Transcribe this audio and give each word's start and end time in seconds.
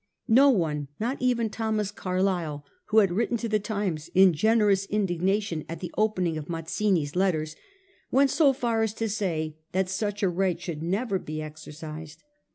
No 0.33 0.49
one, 0.49 0.87
not 0.99 1.21
even 1.21 1.51
Thomas 1.51 1.91
Carlyle, 1.91 2.65
who 2.85 2.97
had 2.97 3.11
written 3.11 3.37
to 3.37 3.47
the 3.47 3.59
Times 3.59 4.09
in 4.15 4.33
generous 4.33 4.87
indignation 4.87 5.63
at 5.69 5.79
the 5.79 5.93
opening 5.95 6.39
of 6.39 6.49
Mazzini's 6.49 7.15
letters, 7.15 7.55
went 8.09 8.31
so 8.31 8.51
far 8.51 8.81
as 8.81 8.95
to 8.95 9.07
say 9.07 9.57
that 9.73 9.89
such 9.89 10.23
a 10.23 10.27
right 10.27 10.59
should 10.59 10.81
never 10.81 11.19
be 11.19 11.39
exercised. 11.39 12.23